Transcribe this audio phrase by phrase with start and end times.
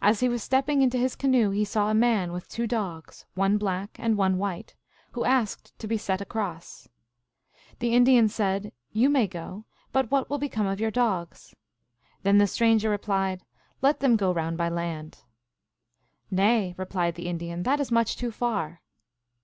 [0.00, 3.58] As he was stepping into his canoe he saw a man with two dogs, one
[3.58, 4.76] black and one white,
[5.14, 6.88] who asked to be set across.
[7.80, 8.70] The Indian said,"
[9.02, 11.56] You may go, but what will become of your dogs?"
[12.22, 13.42] Then the stranger replied,"
[13.82, 15.24] Let them go round by land.""
[16.30, 18.80] Nay," replied the Indian," that is much too far."